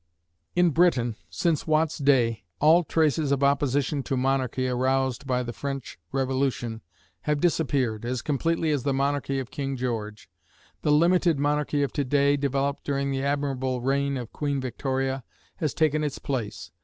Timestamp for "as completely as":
8.03-8.81